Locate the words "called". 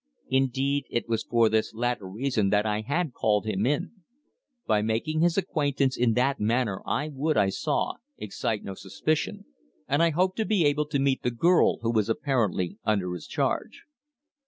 3.13-3.45